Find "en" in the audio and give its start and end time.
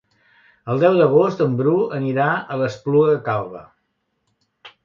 1.45-1.53